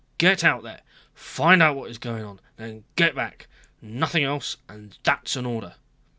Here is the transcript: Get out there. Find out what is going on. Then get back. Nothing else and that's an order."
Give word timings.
Get 0.17 0.43
out 0.43 0.63
there. 0.63 0.81
Find 1.13 1.61
out 1.61 1.75
what 1.75 1.91
is 1.91 1.99
going 1.99 2.23
on. 2.25 2.39
Then 2.57 2.85
get 2.95 3.13
back. 3.13 3.45
Nothing 3.83 4.23
else 4.23 4.57
and 4.67 4.97
that's 5.03 5.35
an 5.35 5.45
order." 5.45 5.75